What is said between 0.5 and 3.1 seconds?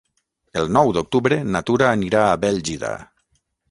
El nou d'octubre na Tura anirà a Bèlgida.